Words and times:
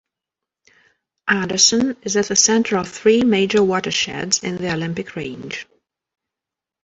Anderson 1.27 1.95
is 2.01 2.17
at 2.17 2.25
the 2.25 2.35
center 2.35 2.75
of 2.79 2.89
three 2.89 3.21
major 3.21 3.61
watersheds 3.63 4.43
in 4.43 4.57
the 4.57 4.73
Olympic 4.73 5.15
Range. 5.15 5.63